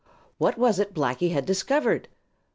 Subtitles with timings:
[0.39, 2.07] What was it Blacky had discovered?